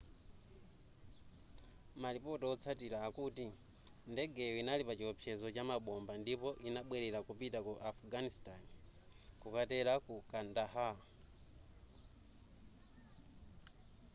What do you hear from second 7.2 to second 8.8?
kupita ku afghanistan